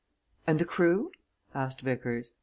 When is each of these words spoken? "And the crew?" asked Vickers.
"And 0.47 0.57
the 0.57 0.65
crew?" 0.65 1.11
asked 1.53 1.81
Vickers. 1.81 2.33